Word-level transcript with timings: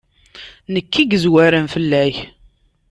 Nekk 0.73 0.93
i 1.01 1.03
yezwaren 1.07 1.65
fell-ak. 1.73 2.15